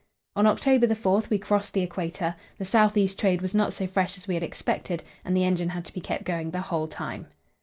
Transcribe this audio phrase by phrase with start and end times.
[0.35, 2.35] On October 4 we crossed the Equator.
[2.57, 5.69] The south east trade was not so fresh as we had expected, and the engine
[5.69, 7.27] had to be kept going the whole time.